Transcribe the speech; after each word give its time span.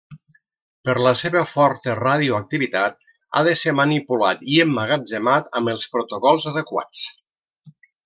Per 0.87 0.95
la 1.07 1.11
seva 1.19 1.43
forta 1.49 1.95
radioactivitat, 1.99 2.99
ha 3.41 3.45
de 3.49 3.55
ser 3.61 3.75
manipulat 3.83 4.43
i 4.55 4.61
emmagatzemat 4.67 5.57
amb 5.61 5.73
els 5.77 5.89
protocols 5.97 6.53
adequats. 6.55 7.09